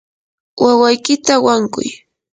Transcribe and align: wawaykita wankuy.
wawaykita 0.63 1.33
wankuy. 1.45 1.89